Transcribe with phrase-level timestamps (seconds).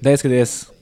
[0.00, 0.72] 大輔です。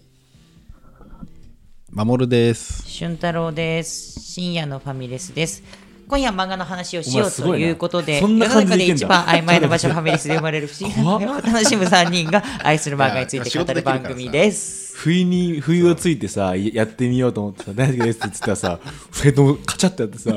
[1.91, 2.82] 守です。
[2.87, 4.21] 俊太郎です。
[4.21, 5.62] 深夜のファミレスです。
[6.07, 14.95] 今夜は漫画の話をしようとお前すごいうことで、そんな世の中ででいけんだ一番曖昧な場所ファミレスで生まれる不思議な怖っ会話を楽しむ3人が愛する漫画について語る番組です。
[14.95, 18.81] 不意に、不意をついてさ、やってみようと思ってさ、大輔ですって言ってたらさ、
[19.12, 20.37] 二人ともカチャってやってさ、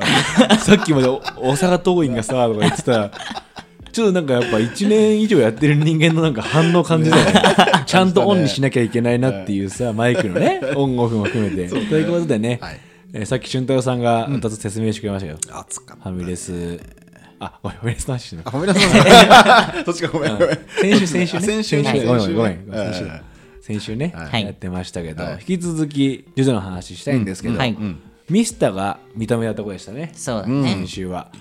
[0.57, 3.11] さっきまでお大阪桐蔭がさ、とか言ってたら、
[3.99, 7.33] ちょっとなんかやっぱ1年以上やってる人間のなんか反応感じだよ ね。
[7.85, 11.67] ちゃんとオンにしなきゃいけないなっていうさ、マイクのね、オンオフも含めて。
[11.67, 12.79] ということでね、はい。
[13.11, 15.37] えーさっき俊太郎さんが2つ説明してくれましたよ。
[15.51, 16.79] 暑かっファミレス、
[17.39, 18.49] あ、ごめんファミレスの話してるた。
[18.49, 19.83] あ、ごめんなさい。
[19.83, 20.57] そっちかごめんごめん。
[20.81, 21.89] 先週、先週ね。
[21.89, 22.93] あ先週ごめんごめん。
[23.61, 25.33] 先週やってましたけど、はい。
[25.47, 27.75] 引き続き、ジョジョの話したいんですけど、はい
[28.29, 30.11] ミスタが認めたところでしたね。
[30.13, 30.69] そうだね。
[30.75, 31.31] 先週は。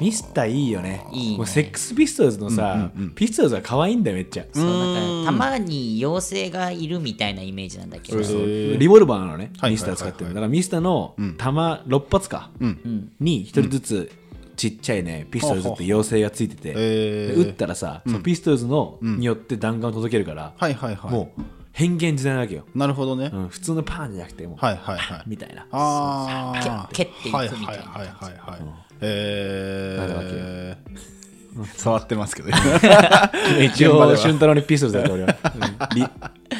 [0.00, 1.04] ミスタいいよね。
[1.12, 1.36] いいね。
[1.38, 4.44] もうセックスピストルズのさ、ピストルズが可愛いんだよ、めっちゃ。
[4.52, 5.24] そうなん。
[5.24, 10.28] かたまに妖精がいるみたいなイメージなんだけど、リボルバーのね、はいミスター使ってる。
[10.28, 12.50] だからミスタの弾6発か、
[13.20, 14.12] に1人ずつ
[14.56, 17.26] ちっちゃいね、ピストルズって妖精がついてて、へー。
[17.28, 21.10] で撃ったらさ、そのピストルズのによって弾丸を届けるから、はいはいはい。
[21.10, 21.42] もう
[21.76, 22.64] 変幻自在なわけよ。
[22.74, 23.30] なるほどね。
[23.30, 25.22] うん、普通のパンじゃなくてもう、はいはいはい。
[25.28, 25.66] みたいな。
[25.70, 26.88] ああ。
[26.90, 28.60] 蹴蹴っていくみたいなはいはいはいはいはい。
[28.60, 31.66] なるわえー。
[31.76, 32.48] 触ってますけど。
[33.62, 35.36] 一応、俊太郎にピストルズやって俺は。
[35.54, 36.06] うんリ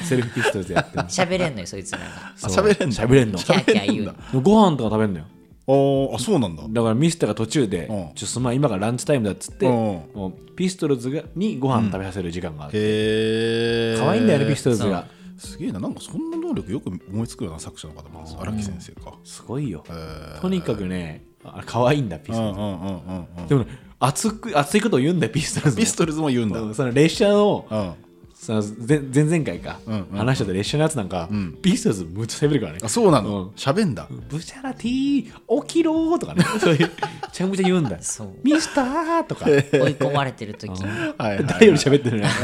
[0.05, 1.19] セルフピストルズやってます。
[1.19, 2.05] 喋れんのよ、そいつらが。
[2.37, 2.95] 喋れんの？
[2.95, 3.39] 喋れんの。
[3.39, 4.43] キャーキャー言うの。
[4.43, 5.25] ご飯とか食べんのよ。
[5.69, 6.65] あ、そうなんだ。
[6.69, 12.79] だからミスターが途中で、うんちょっとまあ今がランチタイムだっつって、うんもうピストルズがにご飯食べさせる時間がある。
[12.79, 13.99] へえ。
[13.99, 15.07] 可愛いんだよね、ピストルズが。
[15.39, 19.13] すげえな、なんかそんな能力よく思いつくような作者の方まず荒木先生か。
[19.25, 19.85] すごいよ。
[19.91, 22.61] へとにかくね、あ可愛いんだ、ピストルズ。
[22.61, 23.47] うんうんうんうんうん。
[23.47, 25.81] でもね、熱く、熱いことを言うんだよ、ピストルズも。
[25.83, 26.75] ピストルズも言うんだ。
[26.75, 27.93] その列車の、うん。
[28.39, 31.29] その前前々回か、うんうん話してた列車のやつなんか、
[31.63, 32.79] ピストルズむっちゃ喋るからね。
[32.83, 34.07] あ、そうなうんの喋んだ。
[34.29, 36.89] ブチャラティー、起きろーとかね、 そういう、め
[37.33, 37.97] ちゃくちゃ言うんだよ。
[38.03, 39.59] そうミスターとか、追い
[39.95, 40.85] 込まれてる時に。
[40.85, 41.47] はいはい。
[41.47, 42.29] 誰より喋ってるね。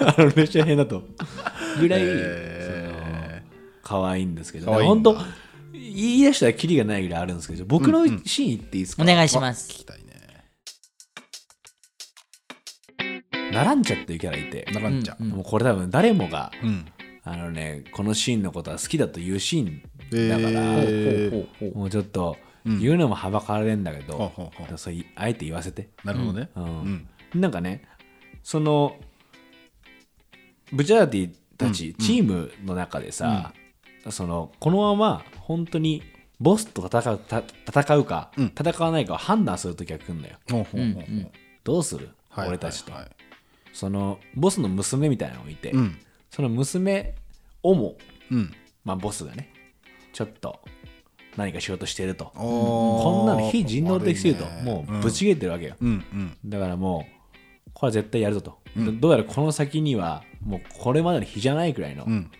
[0.00, 1.02] あの列車編だと。
[1.78, 3.42] ぐらい、え
[3.82, 5.18] 可愛いんですけど、本当
[5.72, 9.68] 言い出したらキリがないぐらいあるんですけど、僕のシーン言っていいですか、お願いしーます。
[9.70, 10.01] 聞きたい
[13.52, 15.24] ナランチャっていうキャラいて、ならんちゃん。
[15.24, 16.86] もうこれ多分誰もが、うん。
[17.24, 19.82] あのね、このシーンのことは好きだというシーン
[20.28, 24.78] だから、えーもうちょっと言うのもはばかられるんだけど、ほうほうほう。
[24.78, 25.90] そういあえて言わせて。
[26.04, 26.48] なるほどね。
[26.56, 27.08] うん。
[27.34, 27.84] なんかね、
[28.42, 28.96] その
[30.72, 33.52] ブチャーティたち、チームの中でさ、
[34.10, 36.02] そのこのまま本当に
[36.40, 38.46] ボスと戦うた戦うか、うん。
[38.46, 40.38] 戦わないかを判断するときが来るんだよ。
[41.62, 42.48] どうする、はい。
[42.48, 42.92] 俺たちと、
[43.72, 45.98] そのボスの娘みたいなのをいて、うん。
[46.30, 47.14] その娘
[47.62, 47.96] をも、
[48.30, 48.52] うん。
[48.84, 49.50] まあ、ボスがね
[50.12, 50.60] ちょっと
[51.36, 56.50] 何かしようとしてると、ここんなの非人道的すぎると、もうぶち切れてるわけよ、うんうん。
[56.50, 57.06] だからも
[57.66, 62.30] うこれは絶対やるぞと、どどうやらこの先にはもうこれまでの日じゃないくらいの、うん。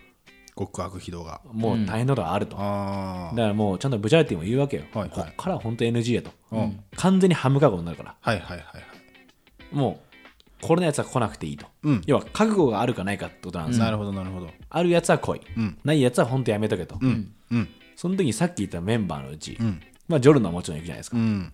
[0.54, 1.40] 極悪非道が。
[1.50, 3.34] もう大変なことがあると、だああ。
[3.34, 9.74] からもうちゃんとブチャーティも言うわけよ、はいはいこっからは本当 NG やと、うん完全にハムカゴになるからはいはいはいはい。
[9.74, 10.11] もう
[10.62, 12.02] これのやつは来なくていいと、うん。
[12.06, 14.48] 要は覚悟があるかないかってことなんですよ、なるほどなるほど。
[14.70, 15.78] あるやつは来い、うん。
[15.84, 17.32] ないやつは本当やめとけと、うん。
[17.50, 17.68] うん。
[17.96, 19.80] その時にさっき言ったメンバーのうち、うん。
[20.08, 21.52] まあ、ジョルノはもちろん行くじゃないですか、うん。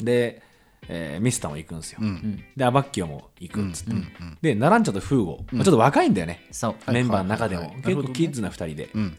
[0.00, 0.42] で、
[0.88, 2.44] えーミスターも行くんですよ、うん。
[2.56, 4.38] でアバッキオも行くっつって、うん。
[4.42, 6.90] でナランチャとフーゴ、まあちょっと若いんだよね、そう。
[6.90, 9.18] いメンバーの中でも、はいはいはい結構キッズな2人で、うん。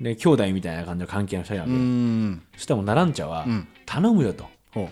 [0.00, 2.42] で兄弟みたいな感じの関係の2人なん。
[2.54, 3.68] そしたらもうナランチャは、ん。
[3.84, 4.46] 頼むよと。
[4.72, 4.88] ほ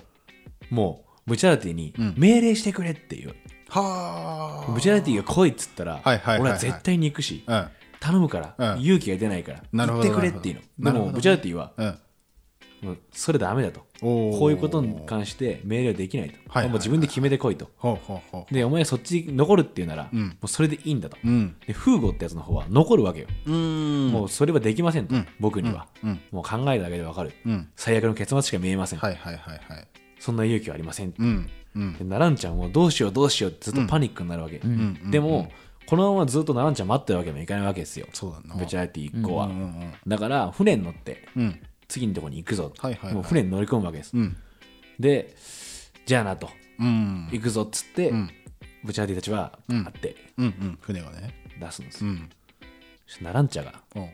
[0.70, 0.74] う。
[0.74, 2.14] もうブチャラティにん。
[2.16, 3.34] 命令してくれっていう、
[3.68, 6.40] はブチャラティが来いっつったら、はいはいはいはい。
[6.40, 7.70] 俺は絶対に行くし、あ。
[8.00, 8.82] 頼むから、うん。
[8.82, 10.60] 勇気が出ないからなるほど言ってくれっていうの。
[10.60, 11.10] でなるほど。
[11.12, 11.86] もブチャラティはうん。
[11.86, 11.94] うん。
[12.88, 13.86] もうそれダメだと。
[14.02, 14.38] おー。
[14.38, 16.68] こういうことに関して命令はできないと、はいはいはい。
[16.68, 17.70] もう自分で決めてこいと。
[17.78, 20.16] ほうほうほでお前そっちに残るっていうなら、ん。
[20.16, 21.26] もうそれでいいんだと、う。
[21.26, 21.56] うん。
[21.66, 24.10] でフーゴってやつの方は残るわけよ、うん。
[24.12, 25.26] もうそれはできませんと、うん。
[25.40, 26.20] 僕には、うん。
[26.30, 27.68] もう考えるだけでわかる、うん。
[27.74, 29.88] 最悪の結末しか見えません、はいはいはいはい。
[30.18, 31.48] そんな勇気はありません、うん。
[31.74, 31.92] うん。
[31.98, 35.50] でナランちゃんもどうしようどうしようってずっとパニックになるわけ、んでも、
[35.86, 38.54] このままずっとナランちゃん待ってるわけにはいかないわけですよそうだな。
[38.56, 39.50] ブチャラティ一行は、
[40.06, 41.60] だから船に乗ってうん。
[41.86, 44.36] 次のとこに行くぞ、はいはいはいもう船に乗り込むわけです、うん。
[44.98, 45.36] で
[46.06, 46.48] じゃあなと
[46.78, 47.28] うん。
[47.30, 48.30] 行くぞっつって、ん
[48.82, 50.16] ブチャラティたちはうん会って。
[50.80, 51.34] 船がね。
[51.60, 52.30] 出すんですよ、うん。
[53.20, 54.08] ナランチャがうん。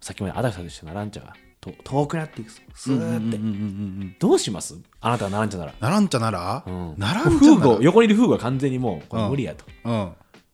[0.00, 4.16] さっきまでアダクサでしたナランチャがと遠くなっていくスーって。
[4.18, 4.78] どうします？
[5.02, 6.62] あなたはナランチャなら、ナランチャなら？
[6.66, 6.94] うん。
[6.98, 7.60] ナランチャなら？
[7.60, 10.12] フーゴ横にいるフーゴは完全にもうこれ無理やと、うん。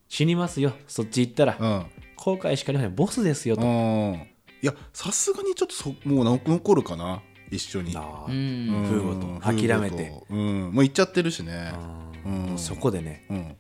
[0.09, 0.73] 死にますよ。
[0.87, 1.87] そっち行ったら、うん。
[2.17, 4.15] 後悔しかありませんボスですよと、うん。
[4.63, 7.23] いやさすがにちょっとそもうの残るかな？
[7.51, 7.93] 一緒に。
[7.97, 8.25] あ。
[8.27, 8.85] うーん。
[8.87, 10.13] フーゴと諦めて。
[10.31, 10.71] うん。
[10.73, 11.73] もう行っちゃってるしね。
[12.25, 12.55] ううん。
[12.55, 13.27] んそこでね。
[13.29, 13.37] うん。
[13.39, 13.55] やっ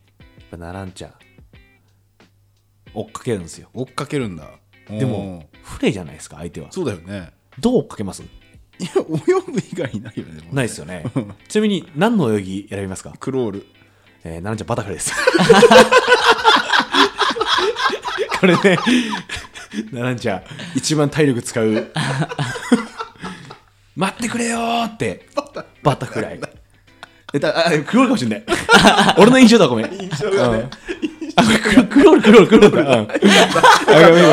[0.52, 1.10] ぱナランチャ
[2.94, 3.68] 追っかけるんですよ。
[3.74, 4.48] 追っかけるんだ。
[4.88, 6.70] でもフレじゃないですか相手は。
[6.70, 7.32] そうだよね。
[7.58, 8.22] どう追っかけます？
[8.78, 9.02] いや泳
[9.52, 11.04] ぐ以外ないよねもうないですよね。
[11.48, 13.14] ちなみに何の泳ぎ選びますか？
[13.18, 13.66] クロール。
[14.24, 15.12] えー、ナランチャバタフライです。
[18.40, 18.78] これね
[19.92, 20.42] ナランチャ
[20.74, 21.92] 一番体力使う。
[23.94, 25.28] 待ってくれよーって。
[25.82, 26.40] バタフライ。
[27.32, 28.44] えだあクロールかもしれない。
[29.18, 29.92] 俺の印象だごめん。
[29.92, 30.68] 印象がね。
[30.68, 30.78] あこ
[31.42, 33.02] れクロールクロールクロールだ、う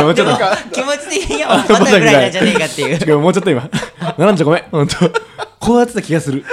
[0.01, 0.37] ん、もうちょっと
[0.71, 2.81] 気持ち的にはバタフライなんじゃねえかって。
[2.81, 3.69] いう違うもうちょっと今
[4.17, 4.95] ナランチャごめん本当
[5.59, 6.43] こうやってた気がする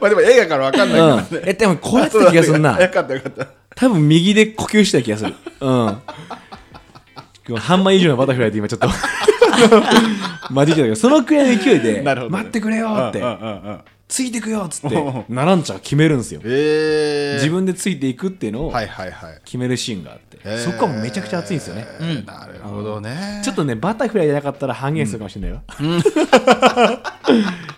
[0.00, 1.48] まあでも映画からわかんないからねうん。
[1.48, 3.46] えでもこうやってた気がするなよかったよかった
[3.76, 5.34] 多分右で呼吸してた気がする。
[5.60, 7.58] うん。
[7.58, 8.88] 半枚以上のバタフライって今ちょっと。
[10.52, 13.20] 混じっちゃったけど、そのくらいの勢いで、待ってくれよって。
[13.20, 16.40] うん、うんうんうんついてくよっつっうんて、ナランチャが決めるんですよ。
[16.44, 17.34] えー。
[17.34, 19.40] 自分でついていくっていうのをはいはいはい。
[19.44, 20.58] 決めるシーンがあって、えー。
[20.58, 21.86] そこはめちゃくちゃ熱いんですよね。
[22.00, 23.40] えーなるほどね。
[23.44, 25.62] ちょっとね、バタフライじゃなかったら半減するかもしれないよ。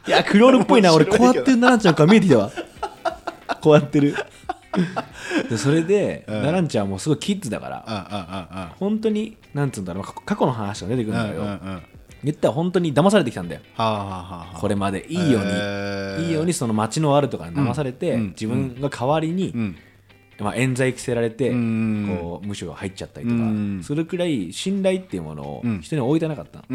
[0.09, 2.51] いや、クロールっぽいな、俺、こうやってるナランチャの顔見えてきたわ。
[3.61, 4.17] こうやってる。
[5.51, 6.43] でそれで、うん。
[6.43, 8.69] ナランチャはもうすごいキッズだから、うんうんうんうん。
[8.79, 11.75] 本当に、なんつうんだろう、過過去の話が出てくるんだけど、うんうんうん。
[11.75, 11.81] は
[12.25, 13.61] 言ったら本当に騙されてきたんだよ。
[13.77, 16.27] あはあはあこれまでいいように、えー。
[16.27, 18.29] いいようにその街の悪とかに騙されて、うん。
[18.29, 19.77] 自分が代わりに、うん。
[20.39, 22.19] まあ、冤罪着せられて、うん。
[22.21, 23.81] こう無所が入っちゃったりとか、うん。
[23.83, 25.81] するくらい信頼っていうものをうん。
[25.81, 26.67] 人に置いてなかったで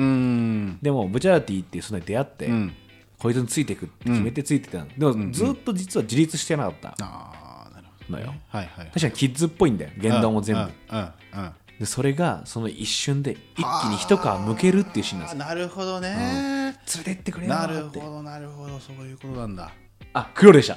[0.91, 2.73] もブチャラティっていうそのに出会って、うん。
[3.17, 8.87] こいつについていくって決めてついてたの、でもずっと実は自立してなかったああなるほのよ、どはいはい。
[8.87, 9.91] 確かにキッズっぽいんだよ。
[9.97, 10.67] 言動も全部、うん。
[10.99, 11.03] うん。
[11.03, 15.45] うんでそれがその一瞬で一気に一皮むけるっていうシーンなんですよ。
[15.45, 16.75] あなるほどね。
[16.95, 17.53] 連れてってくれよ。
[17.53, 18.79] なるってほどなるほど。
[18.79, 19.71] そういうことなんだ。
[20.13, 20.75] あ黒でした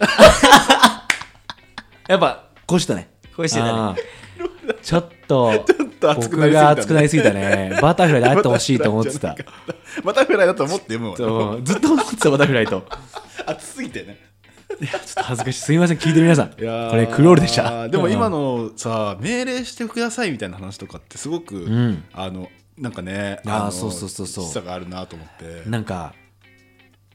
[2.09, 3.09] やっぱこうしたね。
[3.35, 3.99] こうしてたね。
[4.83, 5.65] ちょっと
[6.17, 7.79] 僕が熱くなりすぎたね。
[7.81, 9.37] バタフライであってほ しいと思ってた。
[10.05, 11.17] バタフライだと思って読むわ。
[11.17, 12.85] そうずっと思ってたバタフライと。
[13.47, 14.30] 熱すぎてね
[14.81, 15.61] いやちょっと恥ずかしい。
[15.61, 16.51] すみません聞いてる皆さん。
[16.51, 17.89] これクロールでした。
[17.89, 22.05] でも今ののさ命令してくださいみたいな話とかってすごく、ん。
[22.13, 22.49] あの
[22.79, 24.45] なんかねのあーそうそうそうそう。
[24.47, 25.69] しさがあるなと思って。
[25.69, 26.15] なんか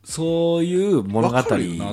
[0.04, 1.42] そういう物語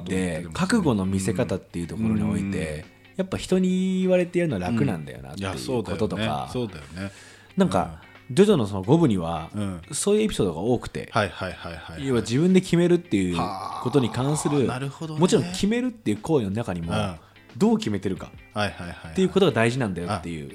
[0.04, 2.84] で覚悟の見せ方っていうところにおいて
[3.16, 6.50] やっぱ人に言われてやるのは楽なんだよなっていうこととか。
[6.52, 7.10] そうだよね。
[7.56, 8.02] なんか
[8.32, 9.82] ジョジョのその5部にはうん。
[9.92, 14.90] そういうエピソードが多くてはいはいはいはい要は自分で決めるっていうはあことに関するね。
[15.18, 17.16] もちろん決めるっていう行為の中にもうん。
[17.56, 20.52] どう決めてるかはいはいはいっていうことが大事なんだよっていう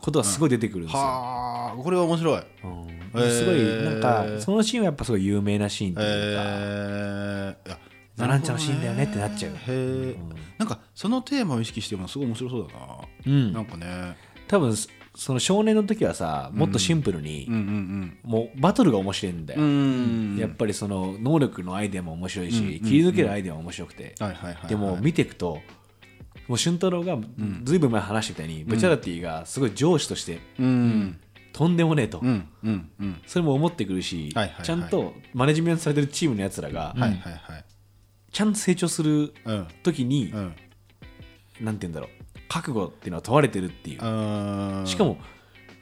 [0.00, 1.00] ことがすごい出てくるんですよ。
[1.00, 2.42] はあこれは面白い。
[3.14, 3.30] うん。
[3.30, 7.68] すごいなんかそのシーンはやっぱすごい有名なシーンというか、えー。
[7.68, 7.78] いや
[8.16, 9.52] ナランチャのシーンだよねってなっちゃう。
[9.52, 10.16] へえ、
[10.58, 13.52] なんかそのテーマを意識してるのすごい面白そうだな、うん。
[13.52, 14.16] なんかね。
[14.48, 14.74] 多分
[15.18, 19.66] その少年の時はさもっとシンプルに、うんうんもうバトルが面白いんだよ、うん。
[19.66, 19.70] う
[20.36, 22.88] んやっぱりその能力のアイデアも面白いし、うん。
[22.88, 24.68] 切り抜けるアイデアも面白くて、はいはいはいはい。
[24.68, 25.58] でも見ていくと
[26.46, 27.18] もう俊太郎が
[27.64, 31.18] ずいぶん前話してたように、ブチャラティがすごい上司としてうん。
[31.52, 33.20] とんでもねえと、うんうんうん。
[33.26, 34.64] それも思ってくるし、はいはいはい。
[34.64, 37.64] ちゃんとマネジメントされてるチームのやつらが、はいはいはい。
[38.30, 39.66] ちゃんと成長するうん。
[39.82, 40.54] 時に、うん。
[41.60, 42.17] なんて言うんだろう
[42.48, 44.06] 覚悟っていうのは問われてるっていう、う
[44.82, 45.18] んしかも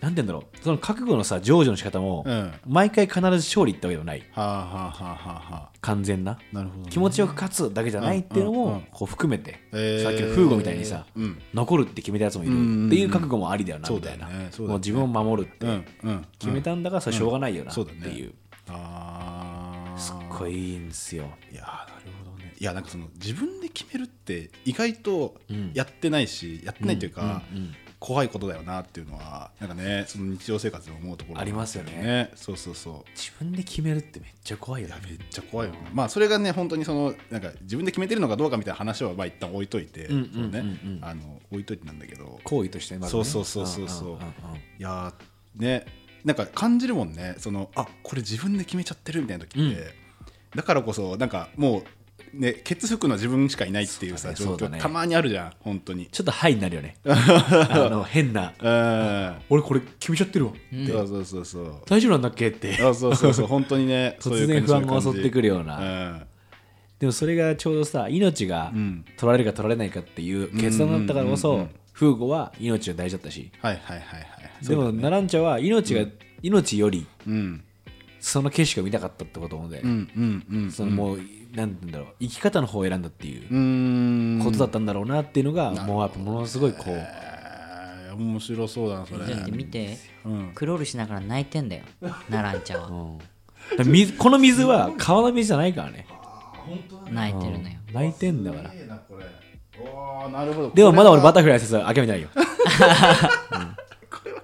[0.00, 0.62] なんて言うんだろう。
[0.62, 2.38] その覚悟のさ成就の仕方も、うん。
[2.38, 4.22] は毎回必ず勝利ってわけではない。
[4.34, 4.66] あはあは
[5.00, 5.54] あはあ。
[5.54, 6.32] は完全な。
[6.32, 6.90] あなるほどね。
[6.90, 8.72] 気持ちよく勝つだけじゃないっていうのうんうんうん。
[8.74, 10.02] もこう含めて、えー。
[10.02, 11.40] さっきのフーゴみたいにさ、うん。
[11.54, 15.66] 残るって決めたやつもいるうんっていう覚悟もありだよなそうだよみたいな、うもう自分を守るって
[16.38, 18.14] 決めたんだからそれしょうがないよなってそうだね。
[18.14, 18.34] いう、
[18.68, 21.24] ああすっごいいいんですよ。
[21.50, 25.72] いやーなるほどねいやなんかその自分で決めるって意外とうん。
[25.74, 32.30] やってないし、やってないというか、うんうん怖いことだよなっていうのはなんかねその日常生活で思うところありますよね。
[32.34, 33.10] そうそうそう。
[33.16, 34.94] 自分で決めるってめっちゃ怖いよね。
[35.00, 35.80] いやめっちゃ怖いよね。
[35.94, 40.52] まあそれがね本当にそのなんか自分で決めてるのかどうかみたいな話はまあ一旦置いといて、うんうんうんうん。
[40.52, 42.38] そうねあの置いといてなんだけど。
[42.44, 43.24] 行為としてまずね。
[43.24, 43.88] そうそうそうそう。
[43.88, 44.20] そうんんんん。
[44.20, 44.26] い
[44.78, 45.86] やーね
[46.22, 47.36] なんか感じるもんね。
[47.38, 49.86] そのあこれ自分で決めちゃってるみたいな時って、うん。
[50.54, 51.84] だからこそなんかもう
[52.32, 54.82] ねケツ吹くのは自しかいないっていうさ状況、そうだねそうだね。
[54.82, 56.06] たまにあるじゃん本当に。
[56.06, 56.96] ちょっとハイになるよね。
[57.04, 58.52] あの変な。
[58.60, 59.36] うん。
[59.50, 60.52] 俺これ決めちゃってるわ。
[60.72, 61.74] そうそうそうそう。
[61.86, 62.74] 大丈夫なんだっけって。
[62.74, 64.88] そうそうそうそう本当にね そういう突然不感じ。
[64.88, 65.82] 安が襲ってくるような、う
[66.18, 66.22] ん。
[66.98, 69.04] でもそれがちょうどさ命がうん。
[69.16, 71.74] 取られるか取られないかっていう決断だったからこそ、うんうんうんうん。
[71.92, 73.50] フーゴは命が大事だったし。
[73.60, 74.24] はいはいはいは
[74.62, 74.66] い。
[74.66, 76.06] でもナランチャは命が、
[76.42, 77.62] 命よりうん。
[78.20, 80.70] その景色を見たかったってことで、うんうんうん。
[80.70, 81.20] そのもう、
[81.56, 82.08] なんだろう。
[82.20, 88.14] 生き方の方を選んだっていうことだったんだろうなっていうのが、もうやっぱものすごいこう、えー。
[88.16, 89.26] 面白そうだなそれ。
[89.26, 90.52] だって見て、うん。
[90.54, 91.84] クロールしながら泣いてんだよ。
[92.28, 92.88] ナランチャは。
[92.88, 93.88] うん。
[93.90, 96.06] 水この水は川の水じゃないからね。
[97.10, 97.74] 泣いてるのよ。
[97.92, 98.74] 泣いてんだから。
[98.74, 99.24] なこれ。
[99.78, 100.70] おーなるほど。
[100.70, 102.42] でもまだ俺バタタフライ説諦めてないよ、 うん。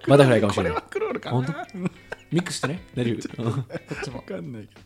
[0.08, 0.82] バタフライかもしれない。
[0.90, 1.36] クロールかな。
[1.36, 1.52] 本当？
[2.30, 2.82] ミックスしてね。
[2.94, 3.42] 大丈夫。
[3.42, 3.52] うん。
[3.52, 3.60] こ
[4.00, 4.16] っちも。
[4.18, 4.80] わかんないけど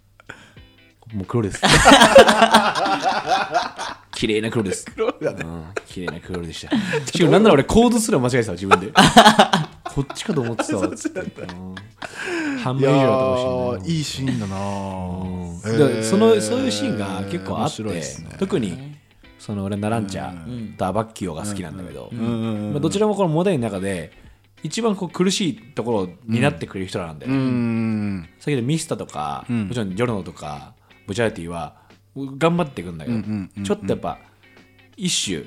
[1.15, 1.61] もう黒です。
[4.13, 4.87] 綺麗な黒です。
[4.87, 5.41] クロールだね。
[5.45, 6.77] うん綺麗な黒でした。
[7.07, 8.93] しかもなんなら俺コードすら間違えてたわ自分で。
[9.85, 10.89] こっちかと思ってたわ。
[10.95, 11.29] つってうん。
[12.63, 14.63] 半分以上だったかもしれないーいいシーンだなうん。
[14.63, 15.79] へー。
[15.79, 18.03] だからそのそういうシーンが結構あ面って、
[18.39, 18.97] 特に
[19.39, 24.13] その俺ナランチャとアバッキオが好きなんだけど、まあ、どちらもこのモデルの中で
[24.63, 27.45] 一番こう苦しいところを担ってくれる人なんだよね、うん。
[27.45, 29.69] うん先ほどミスタとか、ん。
[29.69, 30.75] もちろんジョルノとか
[31.07, 31.77] ブチャラティは
[32.17, 34.19] 頑張っていくんだけど、うんうんうんちょっとやっぱ
[34.97, 35.45] 一種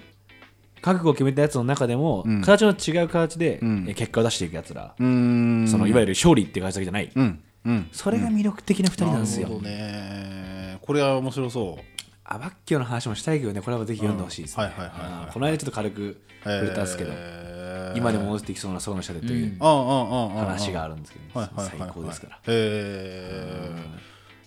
[0.82, 2.42] 覚悟を決めたやつの中でも、ん。
[2.42, 3.86] 形の違う形で、ん。
[3.90, 5.68] え結果を出していくやつら、うん。
[5.68, 7.44] そのいわゆる勝利っていう形だけじゃない、うん。
[7.66, 7.90] うん。
[7.92, 10.78] それが魅力的な2人なんですよ、ね。
[10.82, 11.84] これは面白そう。
[12.24, 13.62] アバッキオの話もしたいけどね。
[13.62, 17.98] これはぜひ読んでほしいです、この間ちょっと軽く触れたんですけど、へー。
[17.98, 21.88] 今でも戻ってきそうな層の下でという話があるんですけど、はいはいはいはい。
[21.88, 23.76] 最高ですから、へえ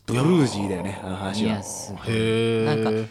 [0.06, 1.52] ブルージーだよねあの話は。
[1.52, 2.00] いやすごい。
[2.08, 3.08] へえなんか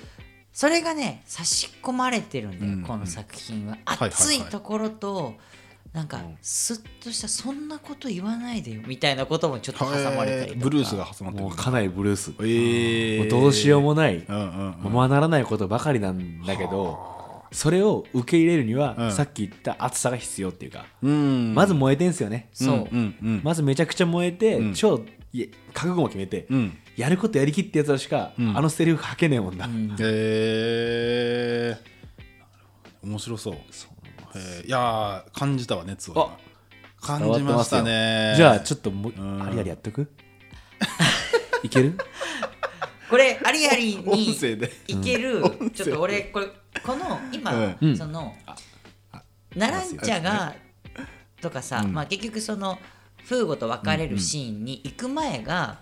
[0.53, 2.83] それがね差し込まれてるんだよ、うん。
[2.83, 3.77] この作品は。
[3.85, 5.35] はいはい熱いところと、
[5.93, 10.63] なんかスッとしたそんなこと言わないでよみたいなこともちょっと挟まれたりとか。
[10.63, 11.45] ブルースが挟まってる。
[11.45, 19.11] もうかなりブルース、えもうどうしようもない、うんうんままならないことばかりなんだけどそれを受け入れるには、うん。
[19.11, 21.53] さっき言った熱さが必要っていうか、うん。
[21.53, 23.41] まず燃えてんすよね、そう、うんうん。
[23.43, 24.73] まずめちゃくちゃ燃えて、うん。
[24.73, 25.01] 超
[25.33, 26.77] いえ覚悟も決めて、うん。
[26.97, 28.57] やることやりきってやつらしか、ん。
[28.57, 29.91] あのセリフ吐けねえもんだ、うん。
[29.99, 31.77] へえ
[33.03, 33.53] 面白そう。
[33.53, 34.65] へー。
[34.67, 36.37] いやー感じたわ熱をあ
[36.99, 38.33] 感じましたね。
[38.35, 39.11] じゃあちょっとも
[39.43, 40.11] ありありやっとく？
[41.63, 41.97] いける？
[43.09, 44.71] これありあり音に声で。
[44.87, 45.41] いける、
[45.73, 46.47] ちょっと俺これ
[46.83, 47.97] この今、うん。
[47.97, 48.35] その
[49.55, 50.55] ナランチャが
[51.41, 52.79] とかさ、うんまあ、結局その
[53.25, 55.79] フーゴと別れるシーンに行く前が、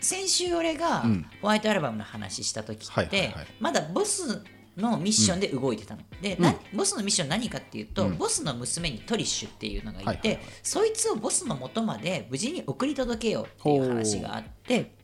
[0.00, 1.26] 先週俺がうん。
[1.42, 4.42] ホワイトアルバムの話した時って、まだボス
[4.76, 6.02] のミッションで動いてたの。
[6.22, 8.16] で、なボスのミッション何かっていうと、うん。
[8.16, 14.94] ボスの娘にトリッシュっていうのがいて、そいつをボスの元まで無事に送り届けようっていう話があって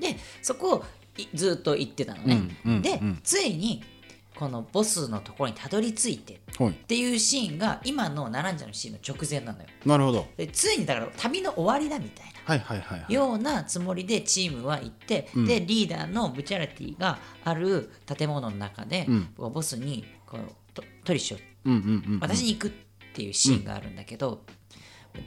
[0.00, 0.84] でそこを
[1.16, 2.42] いずっと言ってたのね。
[2.64, 3.20] うんうんで、うん。
[3.22, 3.82] ついに
[4.36, 6.70] このボスのところにたどり着いてはい。
[6.70, 9.66] っていうシーンが今のナランジャのシーンの直前なのよ。
[9.86, 10.26] なるほど。
[10.36, 12.32] でついにだから旅の終わりだみたいな。
[12.44, 13.12] はいはいはいはい。
[13.12, 15.46] ようなつもりでチームは行って、うん。
[15.46, 19.28] でリーダーのブチャラティがある建物の中で、うん。
[19.36, 20.40] ボスにこう
[20.72, 22.18] トトリッシュをうんうんうん。
[22.20, 22.70] 私に行くっ
[23.14, 24.44] ていうシーンがあるんだけど、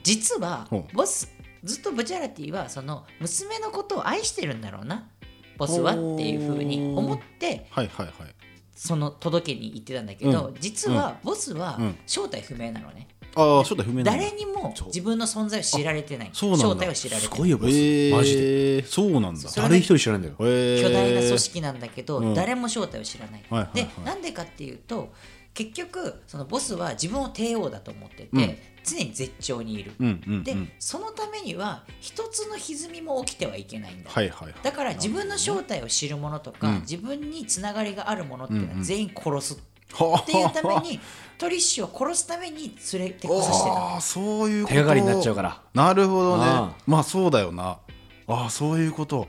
[0.02, 1.32] 実はボス
[1.64, 5.08] ずっとブチャラティはその娘のことを愛してるんだろうな
[5.56, 8.37] ボスはっていうふうに思ってはいはいはい
[8.78, 10.54] その届けに行ってたんだけど、うん。
[10.60, 11.96] 実はボスはうん。
[12.06, 16.30] 正体不明なのね、ああ正体不明誰にも自分の存在を知られてない。
[16.32, 16.64] そうなんだ。
[16.64, 17.36] 正体を知られてない。
[17.36, 18.16] すごいよボス、えー。
[18.16, 18.86] マジで。
[18.86, 19.50] そうなんだ。
[19.56, 20.36] 誰一人知らないんだよ。
[20.38, 22.34] 巨巨大な組織なんだけど、うん。
[22.34, 23.44] 誰も正体を知らない。
[23.50, 23.88] はいはいはい。
[23.88, 25.12] でなんでかっていうと
[25.58, 28.56] 結局そのボスは自分を帝王だと思ってて、うん。
[28.84, 29.90] 常に絶頂にいる。
[29.98, 30.44] うんうんうん。
[30.44, 34.08] で、そのためには一つの歪みも起きてはいけないんだ。
[34.08, 34.48] はいはい。
[34.48, 36.80] はいだから自分の正体を知るものとか、うん。
[36.82, 39.54] 自分につながりがあるものっていうのは全員殺す。
[39.54, 39.58] っ
[39.94, 41.00] はていうために
[41.38, 44.74] トリッシュを殺すために連れてこさせてるああそういうこと。
[44.74, 45.60] 手がかりになっちゃうから。
[45.74, 46.44] なるほどね。
[46.46, 47.78] あまあそうだよな。
[48.28, 49.26] ああそういうこと。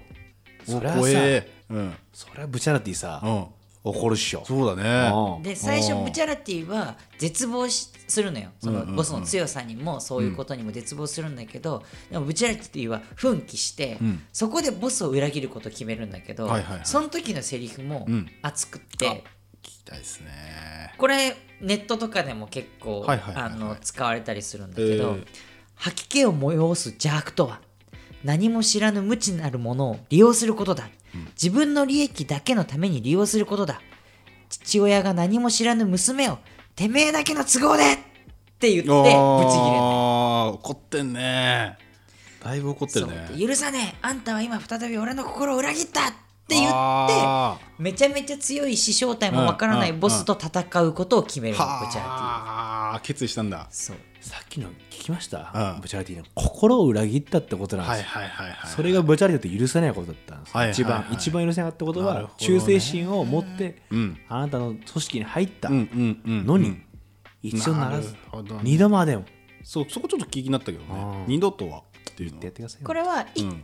[0.68, 1.52] そりゃさえ。
[1.72, 1.96] うん。
[2.14, 3.46] それはブチャラティさ、うん
[3.89, 4.43] 怒るっしょ。
[4.46, 5.12] そうだね。
[5.13, 5.43] うん。
[5.43, 6.05] で最初うん。
[6.05, 8.50] ブチャラティは絶望しするのよ。
[8.60, 14.24] そのボスの強さにもそういうことにも絶望するんだけど、でもブチャラティは奮起して、うん。
[14.31, 16.86] そこでボスを裏切ることを決めるんだけど、はいはいはい。
[16.86, 18.27] その時のセリフもうん。
[18.41, 19.24] 熱くって、
[19.62, 20.93] 聞きたいですね。
[20.98, 23.53] これネットとかでも結構はいはいはいはい。
[23.53, 25.25] あの使われたりするんだけど、えー。
[25.75, 27.62] 吐き気を催す邪悪とは
[28.24, 30.89] 何も知らぬ無知なるものを利用することだ、
[31.42, 33.82] 自分の利益だけのために利用することだ。
[34.50, 36.39] 父親が何も知らぬ娘を
[36.75, 37.98] てめえだけの都合でっ
[38.60, 41.78] て言ってブチああ怒ってんね。
[42.44, 43.30] だいぶ怒ってそるね。
[43.36, 43.39] う。
[43.48, 43.98] 許さねえ。
[44.01, 46.10] あんたは今再び俺の心を裏切った。
[46.10, 46.13] っ
[46.50, 51.86] って言ってあめちゃめちゃ強いし正体もわからないうんボスと戦うことを決めるーの。
[51.86, 53.68] ブチャラティはあ決意したんだ。
[53.70, 55.82] そうさっきの聞きました、うん。
[55.82, 58.00] ブチャラティの心を裏切ったってことなんです。
[58.00, 58.72] よ、はいはいはいはい。
[58.72, 60.52] それがブチャラティって許せないことだったんです。
[60.52, 60.72] よ、はいはいはい。
[60.72, 62.28] 一番一番許せなかったことは、ね。
[62.38, 64.18] 忠誠心を持って、うん。
[64.28, 66.84] あなたの組織に入ったうんうんうんのに、うん
[67.42, 68.14] 一度ならず
[68.64, 69.24] 二度までも。
[69.64, 72.88] そうそこちょっと気になったけどあねー二度とはっていうのってやってくださいよ。
[72.88, 73.64] これは、いうん。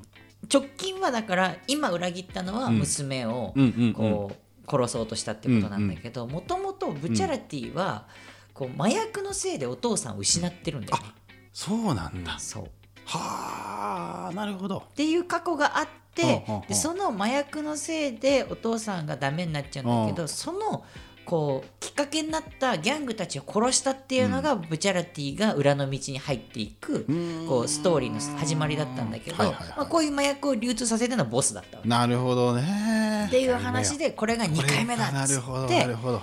[0.49, 2.79] 直近はだから今裏切ったのはうん。
[2.79, 3.93] 娘をうんうんうん。
[3.93, 8.07] こう殺そうとしたってことなんだけどもともとブチャラティは
[8.55, 11.09] こう麻薬のせいでお父さんを失ってるんだよね。
[11.51, 12.39] そうなんだ。
[12.39, 12.63] そう。
[13.05, 14.77] はあなるほど。
[14.79, 20.85] っていう過去があってでその麻薬のせいでお父さんがダメになっちゃうんだけうどその
[21.25, 27.47] こうきっかけになったギャングたちを殺したっていうのが、ブチャラティが裏の道に入っていくん。
[27.47, 29.67] こうストーリーの始まりだったんだけど、はいはいはい。
[29.69, 31.89] まあ、こういう麻薬を流通させてのボスだったわけ。
[31.89, 33.25] なるほどね。
[33.27, 36.21] っていう話でこれが2回目だっつなるほどってなるほど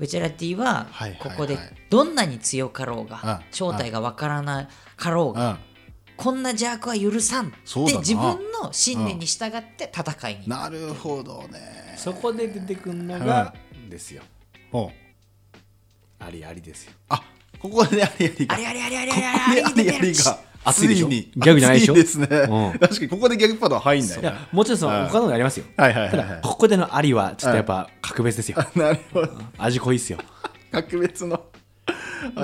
[0.00, 0.88] ブチャラティは
[1.20, 1.58] ここで
[1.90, 3.06] どんなに強かろううん。
[3.06, 5.58] が正体がわからなかろうがうん。
[6.16, 7.56] こんな邪悪は許さんって
[7.98, 11.94] 自分の信念に従って戦いに行くなるほどね。
[11.96, 13.54] そこで出てくるのが、
[13.88, 14.22] ですよ。
[16.18, 16.92] ありありですよ。
[17.08, 17.22] あ
[17.58, 18.54] ここでありありが。
[18.54, 21.08] ありありありありこありこでありありが熱いでしょ？
[21.08, 21.94] ギャグじゃないでしょ？
[21.94, 22.46] 熱ですね。
[22.48, 22.78] うん。
[22.78, 26.28] 確かにここでギャグパートは入んないいやもちろんそのうん他のがありますよ、はいはいはいたはい。
[26.28, 28.58] だここでのありはちょっとやっぱ格別ですよ。
[28.74, 29.28] なるほど。
[29.58, 30.18] 味濃いっすよ。
[30.70, 31.42] 格別の。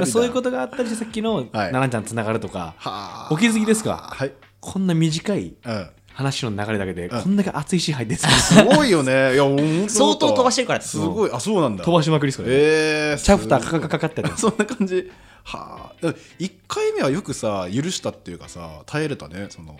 [0.06, 1.46] そういうこととがあったりしてさっきのはい。
[1.50, 4.08] 奈々ちゃんつながるとか、はお気づきですか？
[4.12, 4.32] はい。
[4.60, 5.90] こんな短いうん。
[6.14, 7.10] 話の流れだけで、ん。
[7.10, 9.34] こんだけ熱い詩入ってるんですすごいよね。
[9.34, 9.44] いや
[9.90, 10.80] 相当飛ばしてるから。
[10.80, 11.30] すごい。
[11.30, 11.84] あそうなんだ。
[11.84, 15.12] 飛ばしまくりですこれ、えー、チャプターカカカカカってそんな感じ
[15.46, 16.06] はあ。
[16.38, 19.78] 1回目はよくさ許したっていうかさ耐えれたねその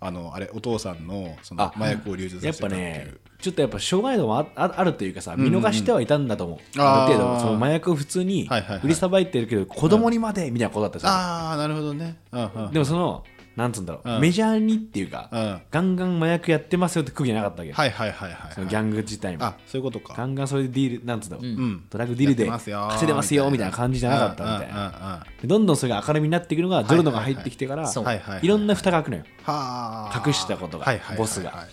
[0.00, 3.06] あのあれお父さんのそのあ麻薬を流通さやっぱせてたっていう。
[3.12, 8.50] ねちょっとやっぱ障害度もあああるというかさ見逃してはいたんだと思う、うんある程度その麻薬を普通に
[8.82, 12.16] 売りさばいてるけど子供にまでみたいなことだったんですよ、ああなるほどね。
[12.32, 12.72] うんうん。
[12.72, 13.24] でもその
[13.58, 14.20] なんつうんだろう、うん。
[14.20, 15.60] メジャーにっていうか、うん。
[15.68, 19.44] ガンガン麻薬やってますよって空気なかったわけ、はいはいはいはいそのギャング自体も。
[19.44, 20.14] あそういうことか。
[20.16, 21.84] ガンガンそれでディールなんつうんだろう、うん。
[21.90, 28.04] ドラッグディールでやってますよ稼いでますよみたいな感じじゃなかったみたいな、なでどんどんそれが明るみになっていくのがジョルノが入ってきてから、そう。
[28.04, 29.24] はいはいいろんな蓋が開くのよ。
[29.42, 30.22] はあ。
[30.24, 31.18] 隠したことがはいはいはいはい。
[31.18, 31.66] ボスが。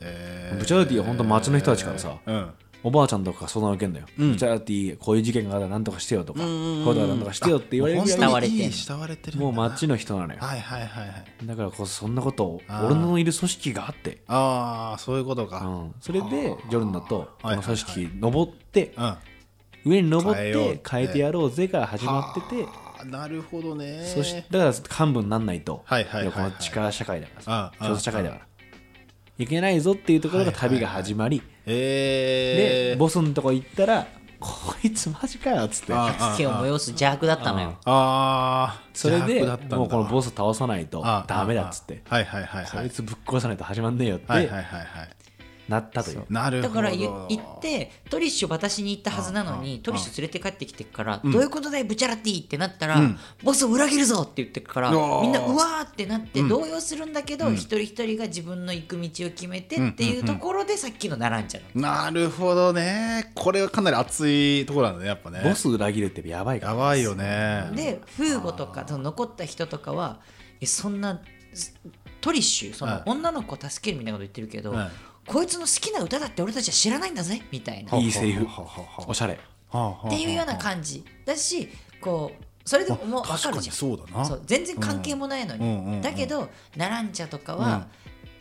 [0.00, 0.58] えー。
[0.58, 2.50] ブチャラティは本当街の人たちからさ、うん
[2.84, 8.18] おばあちゃんとか相談受けんだよ、ブチャラティこういう事件があったら何とかしてよとか、こういうことが何とかしてよって言われるぐらい。
[8.18, 10.40] 慕われて慕われてるもう街の人なのよ。
[10.40, 11.46] はいはいはいはい。
[11.46, 15.60] だからこそそんなことを俺のいる組織があって、ああそういうことか。
[15.64, 19.16] うん、それでジョルノとこはいの組織登ってうん。
[19.84, 20.80] 上に登ってて。
[20.88, 22.62] 変えてやろうぜから始まってて。
[22.64, 22.68] は
[23.00, 24.04] あなるほどね。
[24.14, 25.82] そしてだから幹部になんないと。
[25.84, 26.32] はいはいはいはい。
[26.32, 27.52] この力社会だからさ。
[27.52, 28.46] ああ競争社会だから。
[29.38, 34.06] いけないぞっていうところが旅が始まりえー、でボスのとこ行ったら
[34.42, 35.94] こいつマジかよっつって。
[35.94, 37.76] あ吐き気を催す邪悪だったのよ。
[37.84, 39.44] あーそれで
[39.76, 42.02] もうこのボス倒さないとあダメだっつって。
[42.08, 42.80] はいはいはいはい。
[42.82, 45.21] こいつぶっ殺さないと始まんねえよってはいはいはいはい
[45.72, 46.24] なったという。
[46.30, 46.68] なるほど。
[46.68, 51.30] だから言行ってトリッシュ渡しに行ったはずなのにトリッシュ連れて帰ってきてからん。
[51.30, 53.18] どういうことだよブチャラティってなったらうん。
[53.42, 56.48] ボスを裏切るぞって言ってからみんなうわーってなってうん。
[56.48, 57.54] 動揺するんだけどうん。
[57.54, 61.82] 一人一人が自分の行く道を決めてっていうところでさっきのナランチャの。
[61.82, 63.32] なるほどね。
[63.34, 65.40] これはかなり熱いところなんだねやっぱね。
[65.42, 66.72] ボス裏切るってやばいから。
[66.72, 67.70] やばいよね。
[67.74, 70.20] でフーゴとかその残った人とかは
[70.60, 71.20] えそんな
[71.54, 71.74] す
[72.20, 73.02] トリッシュそのはい。
[73.06, 74.90] 女の子を助けるみたいなこと言ってるけど、はい
[75.26, 77.96] こいつの好きな歌だって俺たちは知らないんだぜみたいな。
[77.98, 78.46] いいセリフ。
[79.06, 79.38] おしゃれ。
[79.70, 81.04] はっていうような感じ。
[81.24, 81.68] だし
[82.00, 83.74] こうそれでも分かるじゃん。
[83.74, 84.24] そうだな。
[84.24, 87.88] そう全然関係もないのに、だけどナランチャとかは、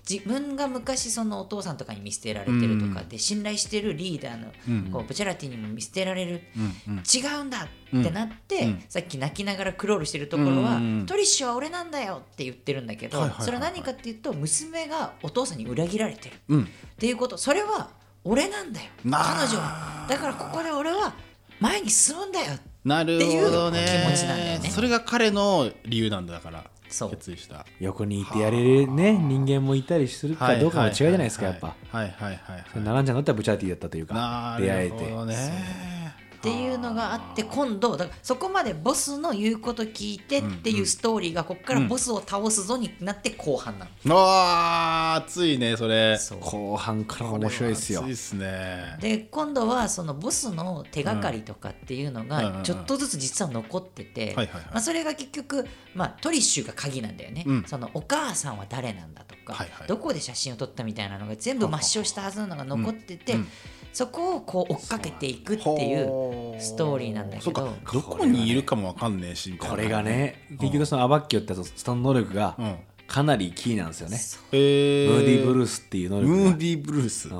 [0.10, 4.92] 自分が昔そのお父さんとかに見捨てられてるとかで、信頼してるリーダーの、うん。
[4.92, 6.42] こうブチャラティにも見捨てられる、
[6.88, 8.84] 違うんだってなって、うん。
[8.90, 16.64] さっき泣きながらクロールしてるところは、うんトリッシュは俺なんだよって言ってるんだけど、それは何かっていうと娘がお父さんに裏切られてる、うん。
[16.64, 16.66] っ
[16.98, 17.38] ていうこと。
[17.38, 17.92] それは
[18.24, 18.88] 俺なんだよ。
[19.04, 20.08] 彼な女は。
[20.10, 21.14] だからここで俺は
[21.60, 22.58] 前に進むんだよ。
[22.84, 23.84] なるほどね。
[23.84, 24.70] っていう気持ちなんだよね。
[24.70, 27.65] それが彼の理由なんだから決意した。
[27.80, 31.75] 横にいてやれるね人間もいたりするかどうかの違いじゃないですかやっぱ。
[31.91, 35.06] はいはいはいはいナランちゃんだったらブチャーティーだったというかな出会えて。
[35.06, 36.01] るほどね
[36.41, 44.15] っていうのがあって今度だからそこまでボスの言うこと聞いてっていうストーリーがここからボスを倒すぞになって後半なの。
[44.17, 46.17] あー熱いねそれ。
[46.17, 47.99] そう後半から面白いですよ。
[48.01, 48.97] 熱いっすね。
[48.99, 52.54] で今度はそのボスの手がかりとかっていうのうんうんうん。
[52.54, 54.63] がちょっとずつ実は残ってて、はいはいはい。
[54.65, 57.63] まあ、それが結局、まあ、トリッシュが鍵なんだよね、うん。
[57.67, 59.88] そのお母さんは誰なんだとか、はいはい。
[59.88, 63.47] どこで写真を撮ったみたいなのが全部抹消したはずなのが残ってて、うんうん
[63.93, 67.75] そこをこう追っかけていくっていうストーリーなんだけど。
[67.93, 69.75] どこにいるかもわかんねえしみたいな。
[69.75, 72.75] これがね結局そのアバッキオってスタン能力がうん。
[73.08, 74.17] かなりキーなんですよね。
[74.54, 76.38] へムーディーブルーースっていう能力が。
[76.38, 77.27] ムーディーブルース。
[77.27, 77.36] こ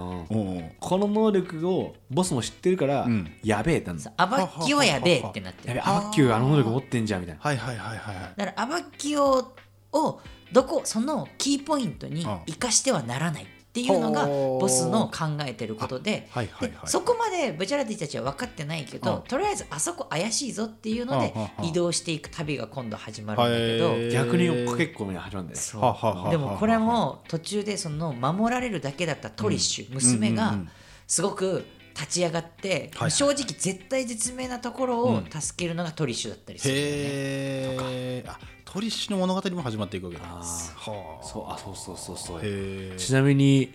[0.98, 3.32] の能力をボスも知ってるから、うん。
[3.42, 5.70] やべえってアバッキオはやべえってなってる。
[5.70, 7.42] やべえアバッキオがあの能力持ってんじゃんみたいな。
[7.42, 8.34] はいはいはいはいはい。
[8.36, 9.54] だからアバッキオ
[9.94, 16.28] をどこそのキーポイントに生かしてはならないっていうのがボスの考えてることで。
[16.32, 16.88] はいはいではい。
[16.88, 19.04] そこまでブチャラティたちは分かってないけうん。
[19.04, 24.12] どとりあえずあそこ怪しいぞっていうので移動していく旅が今度始まるんだけど。
[24.12, 30.70] 逆に追っかけっこみたいなの始まるんだよでもこれも途中でその守られるだけだったトリッシュ娘がうんうんうん
[31.08, 36.80] すごく立ち上がってはいはい正直絶対絶命なところを助けるのがトリッシュだったりするね。
[36.80, 40.24] へえあトリッシュの物語も始まっていくわけだ。
[40.26, 40.44] あはあ。
[40.44, 42.96] そうあそうそうそうそう。
[42.98, 43.74] ちなみに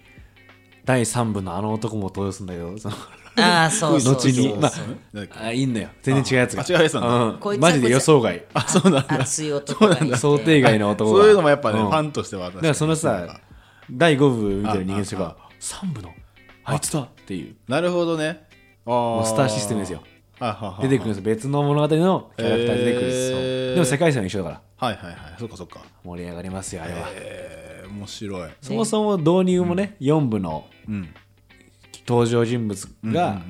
[0.85, 2.97] 第3部のあの男も登場するんだけどその
[3.39, 4.73] ああそうそうそう 後にま
[5.43, 5.91] あいいんだよ。
[6.03, 6.63] 全然違うやつが。
[6.63, 7.49] あ違うやつなんだ。
[7.51, 7.61] うん。
[7.61, 8.45] マジで予想外。
[8.55, 9.21] あそうなんだ。
[9.21, 11.21] 熱い男想定外の男が。
[11.21, 11.87] そういうのもやっぱねうん。
[11.89, 13.41] ファンとしてはだからそのさ
[13.91, 16.11] 第5部みたいな人間としてあが3部の？
[16.65, 17.57] あいつだっていう。
[17.67, 18.45] なるほどね。
[18.85, 20.01] ももうスターシステムですよ。
[20.39, 23.75] 出出てくるんです別の物語のキャラクター出てくるへー。
[23.75, 24.87] でも世界線は一緒だから。
[24.89, 25.17] はいはいはい。
[25.41, 25.81] そっかそっか。
[26.05, 27.09] 盛り上がりますよあれは。
[27.11, 28.51] えー面白い。
[28.61, 31.09] そもそも導入もね4部のうん。
[32.07, 33.41] 登場人物が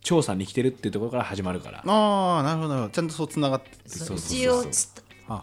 [0.00, 1.82] 調査に来てるっていうところから始まるから。
[1.84, 2.92] ああなるほどなるほど。
[2.92, 4.38] ちゃんとそうつながってそうそうそうそう。
[4.38, 4.64] 一応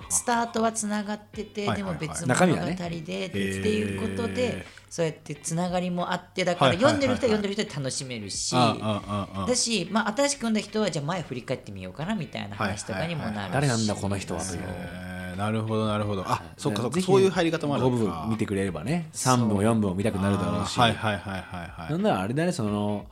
[0.09, 1.99] スタートはつながってて、はいはいはい。
[1.99, 14.61] でも別中身物語で、っていうことでそうやってつながりもあってだから読んでる人は読んでる人で楽しめるし、だし、まあ、新しく読んだ人はじゃあ前振り返ってみようかなみたいな話とかにもなるし、誰なんだこの人はという。
[14.65, 15.37] えー。
[15.37, 16.23] なるほどなるほど。
[16.27, 16.95] あそっかそっか。
[16.95, 18.23] ぜひそういう入り方もある5のか。
[18.25, 20.79] 部見てくれればね3部も4部も見たくなるだろうし。
[20.79, 21.91] はいはいはいはいはい。
[21.91, 23.07] なんならあれだねその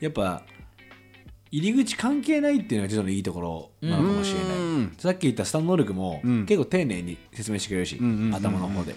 [0.00, 0.42] やっぱ
[1.50, 4.94] 入り口関係ないっていうのが実はいいところなのかもしれない、うん。
[4.98, 6.46] さっき言ったスタン能力も、うん。
[6.46, 7.98] 結構丁寧に説明してくれるし、
[8.32, 8.94] 頭の方で、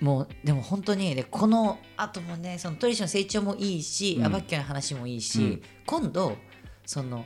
[0.00, 5.62] もうでも本当にでこの後もねそのトリッシュの成長もいいし、アバッキョの話もいいし、うん。
[5.86, 6.36] 今度
[6.84, 7.24] その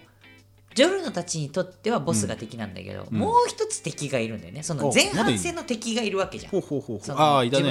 [0.72, 3.18] ジョルノたちにとってはボスが敵なんだけど、うん。
[3.18, 4.62] もう一つ敵がいるんだよね。
[4.62, 6.52] そのお前半戦の敵がいるわけじゃん。
[6.52, 6.70] 自分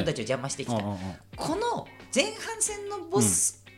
[0.03, 0.77] たちを邪魔してきた。
[0.77, 0.97] こ
[1.55, 3.68] の前半戦のボス、あ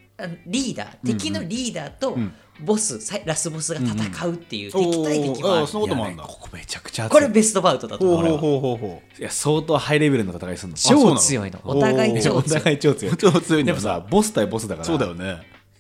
[0.46, 2.34] リーダー敵のリーダーとうん。
[2.64, 4.92] ボス、さラスボスが戦うっていううん。
[4.92, 6.24] 敵対敵もあそんなこともあるんだ。
[6.24, 8.38] ここめちゃくちゃこれベストバウトだと思う。
[8.38, 8.90] ほうほうほうほう。
[8.90, 10.78] ほいや相当ハイレベルの戦いするの。
[10.78, 11.60] 超強いの。
[11.64, 12.62] お互い超強い。
[12.62, 13.64] 互い超強いう超強い。
[13.66, 14.86] でもさ ボス対ボスだから。
[14.86, 15.38] そうだよね。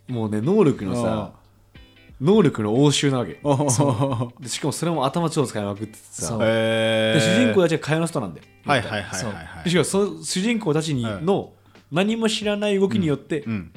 [0.07, 1.33] もうね能力のさ
[2.19, 3.39] 能力の応酬なわけ。
[4.47, 6.37] しかもそれも頭超使いまくっててさ。
[6.37, 8.47] で主人公たちが蚊帳の人なんだよ。
[8.65, 9.63] はいはいはいはいはい。
[9.65, 11.53] でしかもその主人公たちにの
[11.91, 13.73] 何も知らない動きによって、うん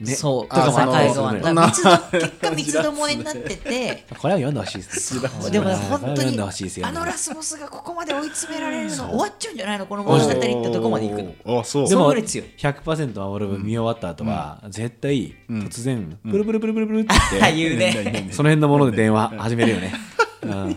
[0.00, 0.14] ね。
[0.14, 0.42] そう。
[0.48, 4.04] とかもあったり結果三つどもえになってて。
[4.18, 6.38] これは読んでほしいですでも本当に
[6.82, 9.86] あのラスボスがここまで追い詰められるの終わっちゃうんじゃないの？
[9.86, 11.60] この物語ってとこまで行くの。
[11.60, 11.88] あそう。
[11.88, 15.60] でもぐらい強い100%守る分見終わった後は、絶対うん。
[15.64, 17.14] 突然プルプルプルプルプルって。
[17.30, 19.92] 言って、言うねその辺のもので電話始めるよね、
[20.42, 20.76] うん、い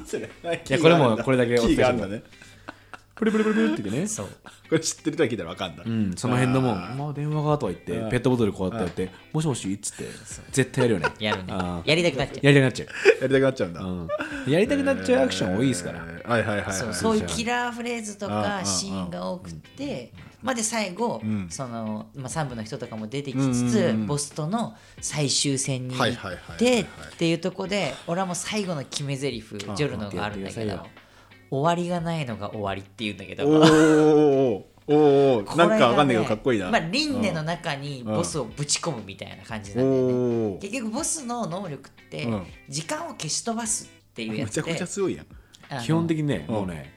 [0.70, 2.24] やこれもこれだけお伝えしとくキーがあるんだね。
[3.16, 4.08] プルプルプルプルって言ってね。
[4.08, 4.30] そう
[4.70, 8.10] これ知ってる人は聞いたら分かんだうん、その辺のもん、まあ、電話がとか言って、うん。
[8.10, 10.06] ペットボトルこうやってやって、もしもしっつって、
[10.52, 11.14] 絶対やるよね。
[11.20, 11.54] やるね。
[11.86, 12.46] やりたくなっちゃう。
[12.46, 13.82] やりたくなっちゃやりたくなっちゃうんだ。
[13.82, 13.86] う。
[13.86, 16.00] うん、やりたくなっちゃうアクション多いですから。
[16.00, 16.74] えーはいはいはいはい。
[16.74, 20.12] そうそういうキラーフレーズとかシーンが多くて
[20.44, 21.48] まあで最後、うん。
[21.50, 26.86] その、まあ、3部の人とかも出てきつつ、うんうんうんボスとの最終戦に行はいってっ
[27.18, 30.86] ていうとこで俺はもう最後の決め台詞ジョルノがあるんだけど
[31.50, 33.48] 終わりがないのが終わりっていうんだけど。
[33.48, 36.70] おーおーおーおなんかわかんないけどかっこいいな。
[36.70, 40.08] まあ、輪廻の中にボスをぶち込むみたいな感じなんだよ
[40.52, 42.46] ね、結局ボスの能力ってうん。
[42.70, 44.62] 時間を消し飛ばすっていうやつで。
[44.62, 45.84] めちゃくちゃ強いやん。
[45.84, 46.94] 基本的にね、うんもうね、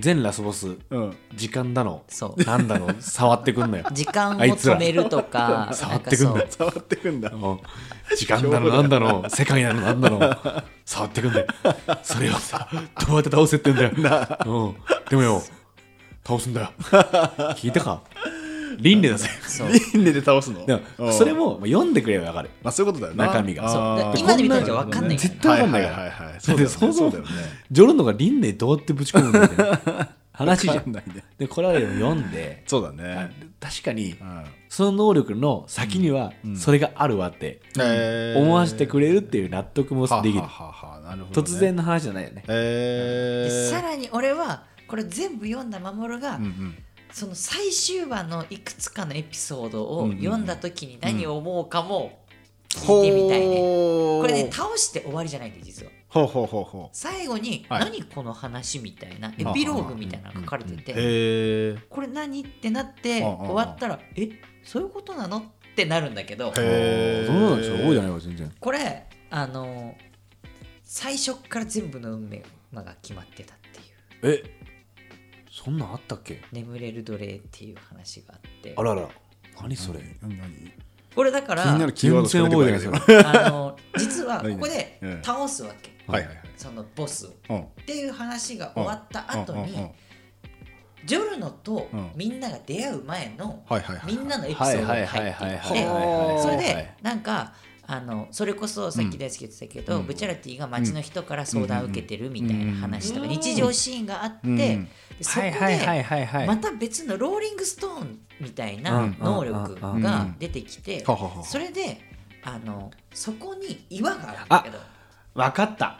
[0.00, 1.16] 全ラスボス、うん。
[1.34, 2.42] 時間だの、そう。
[2.44, 3.84] なんだの、触ってくんのよ。
[3.92, 4.76] 時間をあいつら。
[4.76, 7.30] 止めるとか触ってくんだ触ってくんだ。
[7.30, 7.60] うん。
[8.16, 10.36] 時間だの、なんだの、世界なの、なんだの、
[10.84, 11.46] 触ってくんだよ。
[12.02, 12.68] それをさ、
[13.06, 13.90] どうやって倒せってんだよ。
[13.90, 14.76] うん、
[15.08, 15.42] でもよ、
[16.26, 16.72] 倒すんだよ。
[17.56, 18.00] 聞いたか？
[18.78, 19.28] 輪廻だぜ。
[19.92, 20.66] 輪廻で倒すの？
[20.66, 22.50] でもそれもまあ読んでくれば分かる。
[22.62, 23.26] まあそういうことだよな。
[23.26, 24.14] 中身が。
[24.16, 25.96] 今で見たら分かんない絶対分かんないから。
[25.96, 26.40] はいはいはいはい。
[26.40, 26.74] そうだよね。
[26.74, 27.42] そもそもそうだよね。
[27.70, 30.08] ジョロンドが輪廻どうやってぶち込むんだみたいな。
[30.32, 30.88] 話じゃん。
[30.88, 31.24] んないね。
[31.38, 32.62] でこれはでも読んで。
[32.66, 33.30] そうだね。
[33.60, 34.44] 確かにうん。
[34.68, 38.40] その能力の先にはそれがあるわってえー。
[38.40, 40.40] 思わせてくれるっていう納得もできる。
[40.40, 41.48] ははははなるほどね。
[41.48, 42.42] 突然の話じゃないよね。
[43.70, 46.74] さらに俺はこれ全部読んだ守が、うんうん
[47.12, 52.20] その最終話のいくつかのエピソードを読んだ時に何を思うかも
[52.68, 56.88] 聞いてみたいね、これね倒して終わりじゃないんで実はほうほうほうほう。
[56.92, 57.84] 最後にはい。
[57.84, 64.28] 何この話みたいなエピローグみたいなのが書かれててこれ何ってなって終わったらえ
[64.62, 65.38] そういうことなの？
[65.38, 65.42] っ
[65.74, 68.52] てなるんだけどそうなんですよ多いじゃないわ全然。
[68.60, 69.96] これあの
[70.84, 72.42] 最初から全部の運命
[72.74, 73.58] が決まってたっ
[74.20, 74.42] ていう。
[74.42, 74.59] え
[75.62, 76.42] そんなんあったっけ？
[76.52, 78.74] 眠れる奴隷っていう話があって。
[78.76, 79.08] あらら。
[79.60, 80.00] 何それ？
[80.22, 80.38] 何？
[80.38, 80.72] 何？
[81.14, 86.44] これだから気になるキーワードしか全然出てこ覚えてないないあの実は ここで倒すわけ、はいはいはい。
[86.56, 87.34] そのボスを。
[87.50, 87.60] うん。
[87.62, 89.66] っていう話が終わった後に、うん。
[89.66, 89.74] うん。
[89.74, 89.82] うん。
[89.82, 89.90] うん。
[91.04, 92.10] ジョルノとうん。
[92.14, 97.52] みんなが出会う前のはいはいはいみんなのエピソードが入っていはいはいはいはいてはいそれはいでなんか
[97.92, 100.06] あのそれこそさっき大好き言ってたけど、うん。
[100.06, 103.30] ブチャラティが街の人から相談を受けてるみたいな話とかうん。
[103.30, 104.56] 日常シーンがあって、うん。
[104.56, 104.88] で
[105.22, 111.04] そこで、また別のローリングストーンみたいな能力が出てきて
[111.44, 112.00] それで
[112.44, 114.78] あのそこに岩があるんだけど。
[115.34, 115.98] 分かった。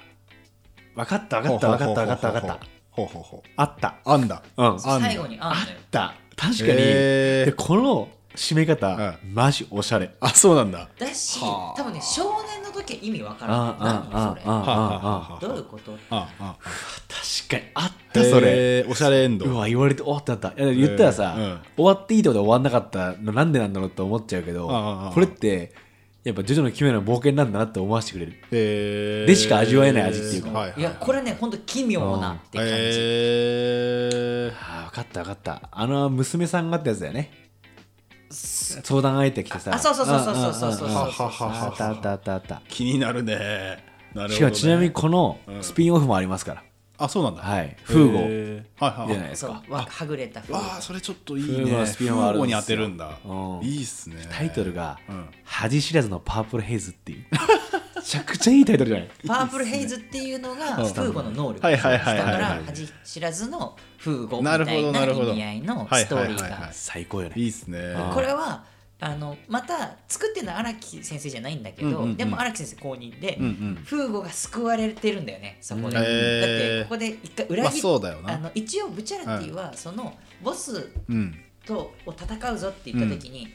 [0.95, 2.67] 分かった分かった分かった分かった分かった。
[2.91, 3.51] ほうほうほう。
[3.57, 3.97] あった。
[4.05, 4.43] あんだ。
[4.57, 5.79] うん最後にあんのよ。
[5.91, 7.45] だ確かに、へー。
[7.47, 10.15] でこの締め方、うマジおしゃれ。
[10.21, 10.89] あそうなんだ。
[10.99, 11.81] だしはあ。
[11.81, 14.43] 多分ね少年の時は意味わからあない何それ。
[14.45, 15.39] あああああ。
[15.41, 15.97] どういうこと？
[16.11, 16.57] ああ。
[17.09, 18.87] 確かにあったそれ。
[18.89, 19.47] おしゃれエンド。
[19.47, 20.53] うわ言われておってなった。
[20.57, 25.73] 言ったらさ、終わっていいとこで終わんなかったのなんでなんだろうって思っちゃうけどああああこれって
[26.23, 28.35] やっぱジョジョの奇妙な冒険なんだなって思わせてくれる。
[28.53, 29.27] へー。
[29.27, 30.51] でしか味わえない味っていうか。
[30.51, 30.83] はいはいい。
[30.85, 32.73] やこれねほんと奇妙なって感じ。
[32.73, 35.69] へーああ分かった分かった。
[35.73, 37.50] あの娘さんがってやつだよね
[38.31, 39.75] 相談相手来てさ。
[39.75, 43.79] あそうそうそうそうそうそうそうああああははははあったあったあったあった気になるねなる
[44.15, 46.63] ほどねしかもちなみにこのスピンオフもありますから、
[46.99, 57.25] あそうなんだはいフーゴへーはいはいじゃないですかそうわはぐれた風ああそれちょっといいフーゴねのスピンオフあるんに当てるんだうんいいっすねタイトルがうん「恥知らずのパープルヘイズ」っていう
[58.03, 59.11] ちゃくちゃいいタイトルじゃない？
[59.27, 61.61] パープルヘイズっていうのがフーゴの能力。
[61.61, 65.31] だからはい恥知らずのフーゴみたないるほどななるほど。
[65.31, 66.73] 意味合いのストーリーが。
[66.73, 67.35] 最高よね。
[67.37, 67.95] いいっすね。
[68.13, 68.65] これは
[69.03, 72.17] あのまた作ってるのは荒木先生じゃないんだけど、うんうんうん。
[72.17, 73.83] でも荒木先生公認で、うんうん。
[73.85, 78.35] フーゴが救われてるんだよねそこで、へーだってここで一回裏まあ切っそうだよな。
[78.35, 81.35] あの一応ブチャラティはそのボスうん
[81.65, 83.49] とを戦うぞって言った時に、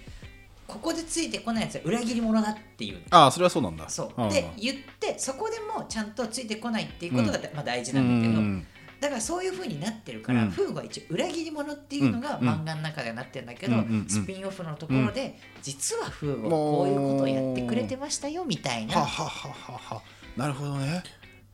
[0.68, 3.02] ここでついてこないやつは裏切り者だっていう。
[3.12, 3.88] ああそれはそうなんだ。
[3.90, 4.30] そう、ん。
[4.30, 8.66] で言ってそこでもちゃんとついてこないっていうことが、まあ、大事うなんだけど、ん
[9.00, 10.52] だからそういう風になってるから、うん。
[10.52, 12.50] フーゴは一応裏切り者っていうのがうん。
[12.50, 18.96] 漫画の中ではなってるんだけど、うんうんうんスピンオフのところで、実はフーゴはこういうことをやってくれてましたよみたいな。
[19.00, 20.02] ははははは
[20.36, 21.04] なるほどね。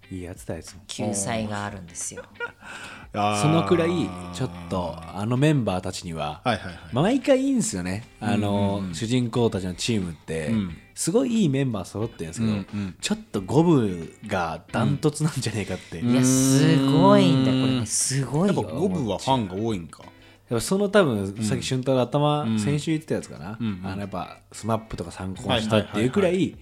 [0.10, 0.82] いいやつだやつも。
[0.88, 2.24] 救済があるんですよ。
[3.13, 6.78] そのくらいちょっとあのメンバーたちにははいはいはい。
[6.93, 8.08] 毎回いいんですよね。
[8.21, 10.78] あのうん主人公たちのチームってうん。
[10.95, 12.95] すごいいいメンバー揃ってるんですけどうんうん。
[13.02, 16.00] ちょっと五分がダントツなんじゃねえかって。
[16.00, 18.54] いやすごいんだこれねすごいよ。
[18.56, 20.04] やっぱ五分はファンが多いんか。
[20.04, 22.60] やっぱその多分さっき俊太郎頭、ん。
[22.60, 23.88] 先週言ってたやつかな、うんうん。
[23.88, 26.56] あのやっぱスマップとか参考にしたっていうくらはいい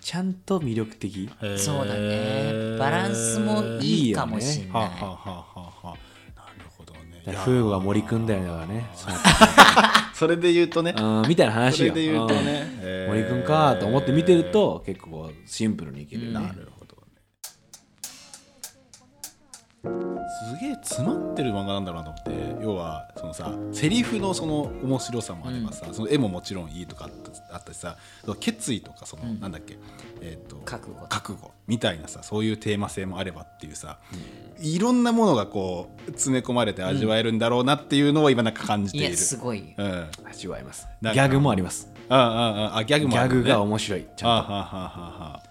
[0.00, 1.28] ちゃんと魅力的？
[1.56, 2.76] そうだね。
[2.78, 4.82] バランスもいいかもしんない。
[4.82, 5.86] はあはあはあはあはあ。
[5.88, 5.94] な
[6.58, 7.22] るほどね。
[7.24, 8.90] だからフーゴが森くんだよねだからね。
[10.14, 10.94] それで言うとね。
[10.96, 11.92] うんみたいな話よ。
[11.92, 12.80] それで言うとね。
[12.82, 13.06] うん。
[13.08, 16.79] 森くんかと思って見てると結構シンプルにいけるよね、なるほど
[19.82, 27.08] すげえ詰まってる漫画なんだろうなと思って要はそのさセリフのその面白さもあればさ、その絵ももちろんいいとか
[27.50, 27.96] あったしさ
[28.38, 29.78] 決意とかその、なんだっけ
[30.20, 31.06] えっ、と覚悟。
[31.08, 33.98] 覚悟みたいなさそういうテーマ性もあればっていうさ、
[34.58, 39.06] いろんなものがこう詰め込まれて味わえるんだろうなっていうのを今なんか感じている。
[39.08, 39.60] いやすごい。
[39.60, 40.86] ようん、あ味わえます。
[41.00, 41.90] ギャグもあります。
[42.08, 43.22] ああああギャグギもね。
[43.22, 44.02] ャグが面白い。
[44.02, 44.26] ちゃんと。
[44.28, 45.49] あはははは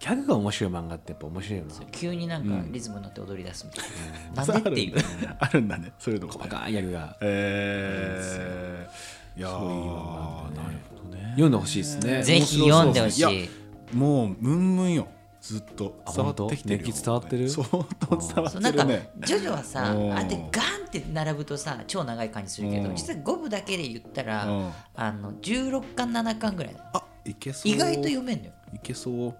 [0.00, 1.72] ギャグが面白い漫画ってやっぱ面白いよな。
[1.92, 3.84] 急になんかリズムに乗って踊り出すみたい
[4.34, 4.96] な、なんでっていう。
[5.38, 5.92] あるんだね。
[5.98, 6.38] そういうのもね。
[6.40, 7.16] 細かいギャグが。
[7.20, 11.24] えー、いやーそういう漫画でねなるほどね。
[11.32, 12.22] 読んでほしいですね。
[12.22, 13.20] ぜひ読んでほしい。
[13.20, 13.48] いや
[13.92, 15.08] もうムンムンよ。
[15.42, 17.48] ずっとあ伝わってきてる熱気伝わってる？
[17.50, 17.84] 相当
[18.16, 19.98] 伝わそうなんかってるねジョジョはさう。
[19.98, 22.96] んあってガンって並ぶとさ超長い感じするけどうん。
[22.96, 24.70] 実は5部だけで言ったらうん。
[24.94, 26.74] あの16巻7巻ぐらい。
[26.74, 27.72] だあいけそう。
[27.72, 28.52] 意外と読めんのよ。
[28.74, 29.34] いけそう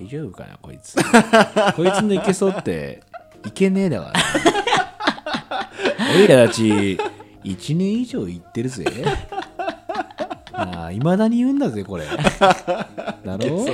[0.00, 0.96] 大丈夫かなこいつ。
[1.76, 3.02] こいつのいけそうって
[3.46, 5.68] いけねえだから
[6.16, 6.98] おいらたち
[7.44, 8.84] 1年以上行ってるぜ。
[10.92, 12.04] いまだに言うんだぜこれ。
[12.04, 13.64] だろ？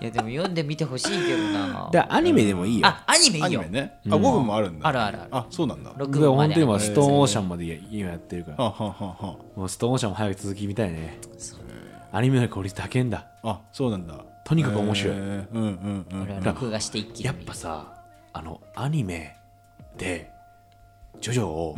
[0.00, 1.90] いやでも読んでみてほしいけどな。
[1.92, 2.86] だアニメでもいいよ。
[2.86, 3.60] あアニメいいよ。
[3.60, 3.98] アニメね。
[4.06, 4.86] あ5部もあるんだ。
[4.86, 5.28] あるあるある。
[5.32, 5.92] あそうなんだ。
[5.92, 8.64] 6僕は本当に今ストーンオーシャンまで今やってるから。
[8.64, 11.18] ははははもうストーンオーシャンも早く続き見たいね。
[12.12, 13.26] アニメの効率高いんだ。
[13.42, 14.14] あそうなんだ
[14.48, 15.14] とにかく面白い。
[15.14, 16.22] うんうんうん。
[16.22, 17.26] 俺は録画して一気に。
[17.26, 19.36] やっぱさあのアニメ
[19.98, 20.30] で
[21.20, 21.76] ジョジョ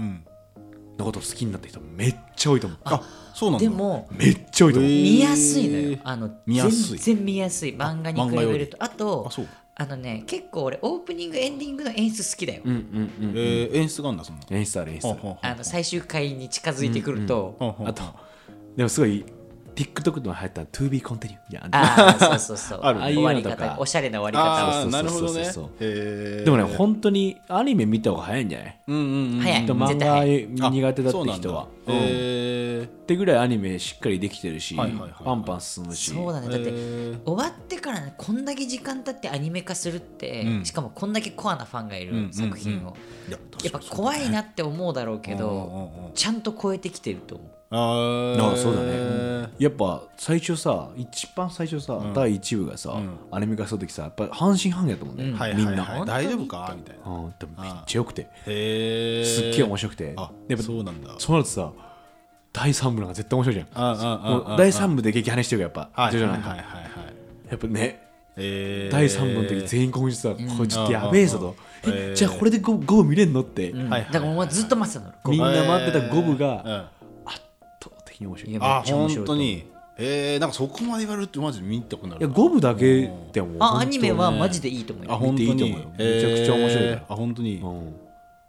[0.96, 2.78] のこと好きになった人めっちゃ多いと思う。
[2.84, 3.02] あ
[3.34, 3.64] そうなんだ。
[3.64, 4.90] でもめっちゃ多いと思う。
[4.90, 5.98] 見やすいのよ。
[6.04, 6.98] あの見やすい。
[6.98, 7.74] 全然見やすい。
[7.74, 8.76] 漫画に比べると。
[8.78, 9.48] あとあそう。
[9.74, 15.08] あのね結構俺オープニングエンディングの演出好きだよ、うんうんうんえー演出があんだそんな演出ある演出
[15.40, 18.02] あの最終回に近づいてくると、はははあと
[18.76, 19.24] でもすごい
[19.84, 22.80] TikTok の流行った To be continued いやああそうそうそう。
[22.84, 23.06] あるね。
[23.14, 24.86] 終わりああいうのとか方おしゃれな終わり方。
[24.90, 26.44] なるほどね。
[26.44, 28.78] でもね本当にアニメ見た方が早いんじゃない？
[28.88, 29.02] うんうん
[29.34, 30.48] うん早いと漫絶対早い。
[30.56, 32.08] 画苦手だって人はあそうなん。
[32.08, 36.10] だへってぐらいアニメしっかりできてるしはいはいはいパンパン進むし。
[36.12, 36.48] そうだね。
[36.48, 37.18] だってへー。
[37.24, 40.64] 終わってからねこんだけ時間経ってアニメ化するって、うん。
[40.64, 42.32] しかもこんだけコアなファンがいるうんうんうん。
[42.32, 42.96] 作品を、
[43.28, 46.12] いややっぱ怖いなって思うだろうけうんど、うんうん。
[46.14, 47.48] ちゃんと超えてきてると思う。
[47.72, 48.52] あー。
[48.52, 49.30] あそうだね。
[49.58, 53.18] やっぱ最初さ一番最初さ、第1部がさ、ん。
[53.30, 55.36] アニメ化する時さやっぱ半信半疑だと思うんだよ、うん。
[55.38, 55.98] はいみんな、はい。
[56.00, 56.74] はい大丈夫か？
[56.76, 57.10] みたいな。
[57.12, 58.22] うん、でもめっちゃよくて。
[58.46, 60.14] へえすっげえ面白くて。
[60.16, 61.14] あやっぱそうなんだ。
[61.18, 61.72] そうなるとさ
[62.52, 64.56] 第3部なんか絶対面白いじゃん。
[64.56, 66.84] 第3部で激跳ねしてるからやっぱ、はいジョジョなんか、はいはいはい
[67.50, 68.92] やっぱねえー。
[68.92, 71.56] 第3部の時全員興奮してさ、これちょっとやべえぞと、
[72.14, 73.42] じゃあこれで 5, 5部見れんの？
[73.42, 75.14] って、だからもうずっと待ってたの。
[75.32, 76.38] みんな待ってた5部うん。
[76.38, 76.90] が
[77.24, 77.40] 圧
[77.82, 78.50] 倒的に面白い。
[78.52, 79.70] いいややあ本当に。
[80.02, 85.90] えー、なんかそこまで言われるとマジで見たくなるな5部だけでもあアニメはマジでいいと思いあます見ていいと思うよ。
[85.98, 87.56] めちゃくちゃ面白いあ本当に。
[87.56, 87.60] うん、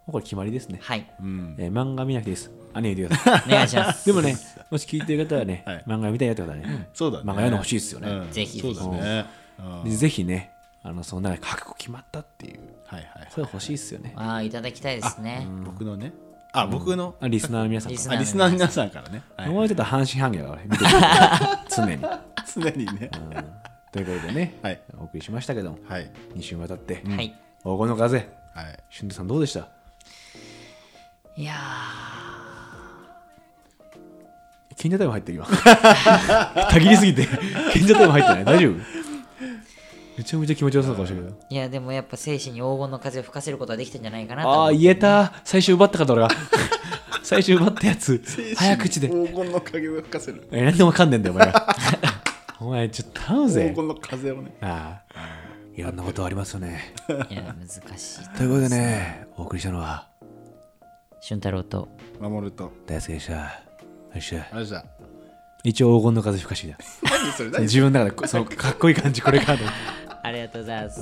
[0.06, 1.06] これ決まりですね、はい。
[1.20, 1.54] うん。
[1.58, 4.06] えー漫画見なくていいですアニメ見てくださいお願いします。
[4.06, 4.36] でもね
[4.70, 5.84] もし聞いてる方はね、はい。
[5.86, 7.24] 漫画見たいよって方はね、そうだね。
[7.24, 8.30] 漫画読んでほしいですよね、うん。
[8.30, 9.26] ぜひそうだね。
[9.58, 9.84] うん。
[9.84, 10.50] でぜひね
[10.82, 12.60] あのそんな覚悟決まったっていう。
[12.86, 14.12] はいはいそれ欲しいっすよね。
[14.16, 15.46] ああいただきたいですね。
[15.64, 16.12] 僕のね？
[16.52, 17.14] あ僕の？
[17.20, 19.22] あリスナーの皆さんリスかあリスナーの皆さんからね。
[19.36, 20.82] らもうちょっと半信半疑だから見てく
[21.74, 21.98] 常に、
[22.54, 23.10] 常にね。
[23.92, 24.80] ということでね、はい。
[24.98, 26.10] お送りしましたけどもはい。
[26.34, 27.28] 2週にわたって、はい。
[27.62, 28.18] 黄金の風
[28.54, 28.78] はい。
[28.90, 29.68] 俊太さんどうでした？
[31.36, 31.54] いや
[34.76, 35.46] 賢者タイム入ってる今
[36.70, 37.26] たぎりすぎて。
[37.72, 38.44] 賢者タイム入ってない。
[38.44, 38.74] 大丈夫？
[40.18, 41.36] めちゃめちゃ気持ちよさそうかもしれないけど。
[41.50, 44.78] ーいやでもやっぱ精神に黄金の風を吹かせることができたんじゃないかなとああ思って。
[44.78, 45.32] 言えた。
[45.44, 46.28] 最初奪ったかと俺が
[47.22, 48.22] 最初奪ったやつ。
[48.56, 49.08] 早口で。
[49.08, 50.46] 黄金の影を吹かせる。
[50.52, 51.76] え何でも噛んでんだよお前が
[52.60, 54.52] お前ちょっと頼む黄ぜ金の風をね。
[54.60, 55.22] ああ
[55.74, 56.94] いろんなことありますよね。
[57.30, 57.66] いや難
[57.98, 60.06] しいということでねお送りしたのは
[61.22, 61.88] 俊太郎と。
[62.20, 62.70] 守ると。
[62.86, 63.62] 大輔でした
[64.14, 64.84] よっしゃあれじゃ
[65.64, 67.16] 一応黄金の風吹かしてきた。
[67.16, 67.50] 何それ？
[67.50, 67.62] 何？
[67.62, 69.64] 自分の中でそのかっこいい感じこれからの
[70.22, 71.00] ありがとうございます